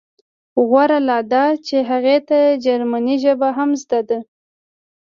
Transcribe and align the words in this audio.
غوره 0.67 0.99
لا 1.07 1.17
دا 1.31 1.45
چې 1.67 1.77
هغې 1.89 2.17
ته 2.27 2.39
جرمني 2.63 3.15
ژبه 3.23 3.49
هم 3.57 3.69
زده 3.81 4.01
ده 4.09 4.19